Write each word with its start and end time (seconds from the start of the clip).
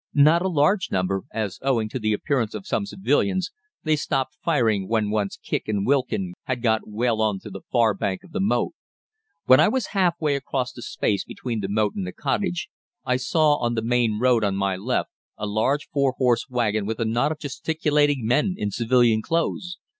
Not 0.15 0.41
a 0.41 0.47
large 0.49 0.89
number, 0.91 1.21
as 1.31 1.59
owing 1.61 1.87
to 1.89 1.99
the 1.99 2.11
appearance 2.11 2.55
of 2.55 2.65
some 2.65 2.87
civilians 2.87 3.51
they 3.83 3.95
stopped 3.95 4.35
firing 4.43 4.87
when 4.87 5.11
once 5.11 5.37
Kicq 5.37 5.67
and 5.67 5.85
Wilkin 5.85 6.33
had 6.45 6.63
got 6.63 6.87
well 6.87 7.21
on 7.21 7.37
to 7.41 7.51
the 7.51 7.61
far 7.71 7.93
bank 7.93 8.23
of 8.23 8.31
the 8.31 8.39
moat. 8.39 8.73
When 9.45 9.59
I 9.59 9.67
was 9.67 9.89
half 9.93 10.19
way 10.19 10.35
across 10.35 10.71
the 10.73 10.81
space 10.81 11.23
between 11.23 11.59
the 11.59 11.69
moat 11.69 11.93
and 11.95 12.07
the 12.07 12.13
cottage, 12.13 12.67
I 13.05 13.17
saw 13.17 13.57
on 13.57 13.75
the 13.75 13.83
main 13.83 14.17
road 14.17 14.43
on 14.43 14.55
my 14.55 14.75
left 14.75 15.11
a 15.37 15.45
large 15.45 15.87
four 15.93 16.15
horse 16.17 16.49
wagon 16.49 16.87
with 16.87 16.99
a 16.99 17.05
knot 17.05 17.31
of 17.31 17.37
gesticulating 17.37 18.25
men 18.25 18.55
in 18.57 18.71
civilian 18.71 19.21
clothes. 19.21 19.77